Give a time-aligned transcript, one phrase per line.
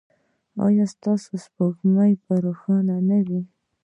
[0.65, 3.41] ایا ستاسو سپوږمۍ به روښانه نه وي؟